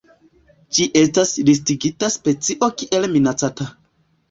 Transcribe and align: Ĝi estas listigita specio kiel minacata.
Ĝi 0.77 0.87
estas 1.01 1.33
listigita 1.51 2.11
specio 2.15 2.73
kiel 2.83 3.09
minacata. 3.15 3.71